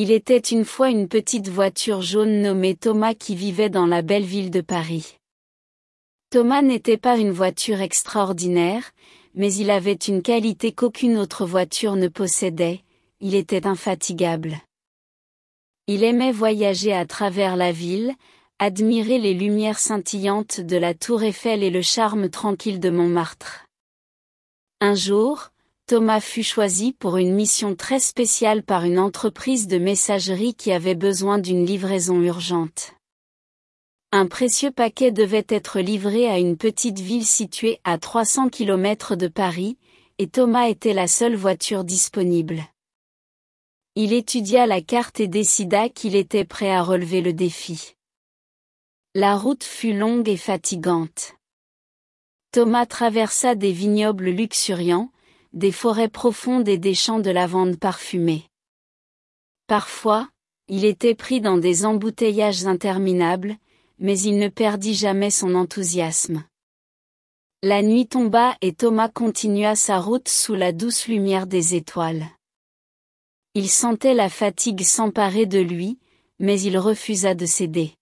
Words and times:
Il 0.00 0.12
était 0.12 0.38
une 0.38 0.64
fois 0.64 0.90
une 0.90 1.08
petite 1.08 1.48
voiture 1.48 2.02
jaune 2.02 2.40
nommée 2.40 2.76
Thomas 2.76 3.14
qui 3.14 3.34
vivait 3.34 3.68
dans 3.68 3.84
la 3.84 4.00
belle 4.00 4.22
ville 4.22 4.52
de 4.52 4.60
Paris. 4.60 5.16
Thomas 6.30 6.62
n'était 6.62 6.96
pas 6.96 7.18
une 7.18 7.32
voiture 7.32 7.80
extraordinaire, 7.80 8.92
mais 9.34 9.52
il 9.52 9.70
avait 9.70 9.94
une 9.94 10.22
qualité 10.22 10.70
qu'aucune 10.70 11.18
autre 11.18 11.44
voiture 11.44 11.96
ne 11.96 12.06
possédait, 12.06 12.84
il 13.18 13.34
était 13.34 13.66
infatigable. 13.66 14.58
Il 15.88 16.04
aimait 16.04 16.30
voyager 16.30 16.92
à 16.92 17.04
travers 17.04 17.56
la 17.56 17.72
ville, 17.72 18.14
admirer 18.60 19.18
les 19.18 19.34
lumières 19.34 19.80
scintillantes 19.80 20.60
de 20.60 20.76
la 20.76 20.94
tour 20.94 21.24
Eiffel 21.24 21.64
et 21.64 21.70
le 21.70 21.82
charme 21.82 22.30
tranquille 22.30 22.78
de 22.78 22.90
Montmartre. 22.90 23.66
Un 24.80 24.94
jour, 24.94 25.50
Thomas 25.88 26.20
fut 26.20 26.42
choisi 26.42 26.92
pour 26.92 27.16
une 27.16 27.34
mission 27.34 27.74
très 27.74 27.98
spéciale 27.98 28.62
par 28.62 28.84
une 28.84 28.98
entreprise 28.98 29.68
de 29.68 29.78
messagerie 29.78 30.54
qui 30.54 30.70
avait 30.70 30.94
besoin 30.94 31.38
d'une 31.38 31.64
livraison 31.64 32.20
urgente. 32.20 32.92
Un 34.12 34.26
précieux 34.26 34.70
paquet 34.70 35.12
devait 35.12 35.46
être 35.48 35.80
livré 35.80 36.28
à 36.28 36.38
une 36.38 36.58
petite 36.58 36.98
ville 36.98 37.24
située 37.24 37.80
à 37.84 37.96
300 37.96 38.50
km 38.50 39.16
de 39.16 39.28
Paris, 39.28 39.78
et 40.18 40.28
Thomas 40.28 40.68
était 40.68 40.92
la 40.92 41.08
seule 41.08 41.36
voiture 41.36 41.84
disponible. 41.84 42.62
Il 43.94 44.12
étudia 44.12 44.66
la 44.66 44.82
carte 44.82 45.20
et 45.20 45.28
décida 45.28 45.88
qu'il 45.88 46.16
était 46.16 46.44
prêt 46.44 46.70
à 46.70 46.82
relever 46.82 47.22
le 47.22 47.32
défi. 47.32 47.94
La 49.14 49.38
route 49.38 49.64
fut 49.64 49.94
longue 49.94 50.28
et 50.28 50.36
fatigante. 50.36 51.32
Thomas 52.52 52.84
traversa 52.84 53.54
des 53.54 53.72
vignobles 53.72 54.28
luxuriants, 54.28 55.10
des 55.52 55.72
forêts 55.72 56.08
profondes 56.08 56.68
et 56.68 56.78
des 56.78 56.94
champs 56.94 57.20
de 57.20 57.30
lavande 57.30 57.78
parfumés. 57.78 58.44
Parfois, 59.66 60.28
il 60.68 60.84
était 60.84 61.14
pris 61.14 61.40
dans 61.40 61.58
des 61.58 61.84
embouteillages 61.84 62.66
interminables, 62.66 63.56
mais 63.98 64.18
il 64.20 64.38
ne 64.38 64.48
perdit 64.48 64.94
jamais 64.94 65.30
son 65.30 65.54
enthousiasme. 65.54 66.44
La 67.62 67.82
nuit 67.82 68.06
tomba 68.06 68.56
et 68.60 68.72
Thomas 68.72 69.08
continua 69.08 69.74
sa 69.74 69.98
route 69.98 70.28
sous 70.28 70.54
la 70.54 70.72
douce 70.72 71.08
lumière 71.08 71.46
des 71.46 71.74
étoiles. 71.74 72.26
Il 73.54 73.68
sentait 73.68 74.14
la 74.14 74.28
fatigue 74.28 74.82
s'emparer 74.82 75.46
de 75.46 75.58
lui, 75.58 75.98
mais 76.38 76.60
il 76.60 76.78
refusa 76.78 77.34
de 77.34 77.46
céder. 77.46 77.94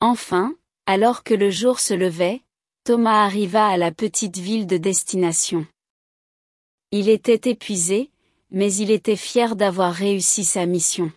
Enfin, 0.00 0.54
alors 0.86 1.22
que 1.22 1.34
le 1.34 1.50
jour 1.50 1.80
se 1.80 1.92
levait, 1.92 2.40
Thomas 2.84 3.24
arriva 3.24 3.66
à 3.66 3.76
la 3.76 3.92
petite 3.92 4.38
ville 4.38 4.66
de 4.66 4.78
destination. 4.78 5.66
Il 6.92 7.08
était 7.08 7.48
épuisé, 7.48 8.10
mais 8.50 8.74
il 8.74 8.90
était 8.90 9.14
fier 9.14 9.54
d'avoir 9.54 9.92
réussi 9.92 10.42
sa 10.42 10.66
mission. 10.66 11.12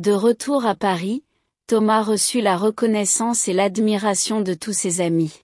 De 0.00 0.12
retour 0.12 0.64
à 0.64 0.74
Paris, 0.74 1.24
Thomas 1.66 2.02
reçut 2.02 2.40
la 2.40 2.56
reconnaissance 2.56 3.48
et 3.48 3.52
l'admiration 3.52 4.40
de 4.40 4.54
tous 4.54 4.72
ses 4.72 5.02
amis. 5.02 5.42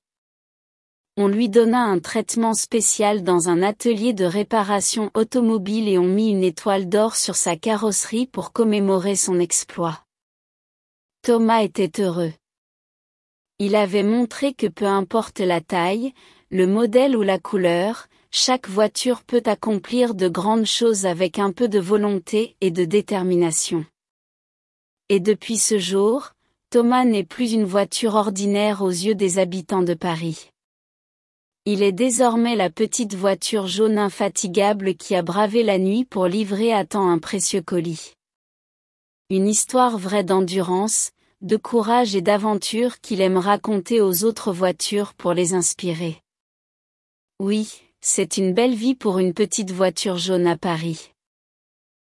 On 1.19 1.29
lui 1.29 1.51
donna 1.51 1.83
un 1.83 1.99
traitement 1.99 2.55
spécial 2.55 3.23
dans 3.23 3.51
un 3.51 3.63
atelier 3.63 4.15
de 4.15 4.25
réparation 4.25 5.11
automobile 5.13 5.91
et 5.91 5.99
on 5.99 6.07
mit 6.07 6.31
une 6.31 6.43
étoile 6.43 6.89
d'or 6.89 7.17
sur 7.17 7.37
sa 7.37 7.55
carrosserie 7.55 8.27
pour 8.27 8.53
commémorer 8.53 9.15
son 9.15 9.39
exploit. 9.41 10.03
Thomas 11.21 11.63
était 11.63 12.01
heureux. 12.01 12.33
Il 13.59 13.77
avait 13.77 14.05
montré 14.05 14.55
que 14.55 14.69
peu 14.69 14.87
importe 14.87 15.41
la 15.41 15.61
taille, 15.61 16.15
le 16.51 16.67
modèle 16.67 17.15
ou 17.15 17.21
la 17.21 17.39
couleur, 17.39 18.09
chaque 18.35 18.67
voiture 18.67 19.25
peut 19.25 19.43
accomplir 19.45 20.15
de 20.15 20.27
grandes 20.27 20.65
choses 20.65 21.05
avec 21.05 21.39
un 21.39 21.53
peu 21.53 21.69
de 21.69 21.79
volonté 21.79 22.57
et 22.63 22.71
de 22.71 22.87
détermination. 22.87 23.85
Et 25.11 25.21
depuis 25.21 25.59
ce 25.59 25.79
jour, 25.79 26.33
Thomas 26.71 27.05
n'est 27.05 27.25
plus 27.25 27.53
une 27.53 27.67
voiture 27.67 28.15
ordinaire 28.15 28.81
aux 28.81 28.89
yeux 28.89 29.15
des 29.15 29.39
habitants 29.39 29.83
de 29.83 29.93
Paris. 29.93 30.49
Il 31.67 31.83
est 31.83 31.93
désormais 31.93 32.57
la 32.57 32.71
petite 32.71 33.15
voiture 33.15 33.67
jaune 33.67 33.99
infatigable 33.99 34.95
qui 34.95 35.15
a 35.15 35.21
bravé 35.21 35.63
la 35.63 35.77
nuit 35.77 36.07
pour 36.07 36.27
livrer 36.27 36.73
à 36.73 36.87
temps 36.87 37.11
un 37.11 37.19
précieux 37.19 37.61
colis. 37.61 38.15
Une 39.29 39.47
histoire 39.47 39.99
vraie 39.99 40.25
d'endurance, 40.25 41.11
de 41.43 41.59
courage 41.59 42.17
et 42.17 42.23
d'aventure 42.23 42.99
qu'il 43.01 43.21
aime 43.21 43.37
raconter 43.37 44.01
aux 44.01 44.25
autres 44.25 44.55
voitures 44.55 45.13
pour 45.13 45.35
les 45.35 45.53
inspirer. 45.53 46.23
Oui, 47.39 47.92
c'est 48.05 48.37
une 48.37 48.53
belle 48.53 48.75
vie 48.75 48.97
pour 48.97 49.21
une 49.21 49.33
petite 49.33 49.71
voiture 49.71 50.19
jaune 50.19 50.49
à 50.49 50.57
Paris. 50.57 51.12